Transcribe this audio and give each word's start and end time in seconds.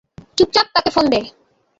চুপচাপ 0.37 0.67
তাকে 0.75 0.89
ফোন 0.95 1.05
দে। 1.11 1.19